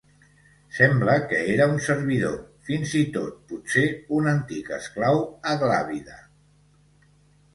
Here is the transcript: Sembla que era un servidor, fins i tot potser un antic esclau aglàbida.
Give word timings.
Sembla 0.77 1.15
que 1.31 1.41
era 1.55 1.65
un 1.73 1.75
servidor, 1.87 2.37
fins 2.69 2.95
i 3.01 3.03
tot 3.17 3.37
potser 3.51 3.85
un 4.21 4.29
antic 4.33 4.71
esclau 4.79 5.23
aglàbida. 5.53 6.17